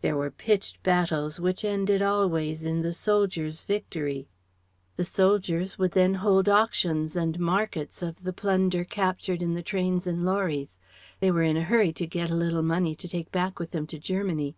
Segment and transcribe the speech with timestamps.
[0.00, 4.28] There were pitched battles which ended always in the soldiers' victory.
[4.94, 10.06] The soldiers then would hold auctions and markets of the plunder captured in the trains
[10.06, 10.78] and lorries.
[11.18, 13.88] They were in a hurry to get a little money to take back with them
[13.88, 14.54] to Germany.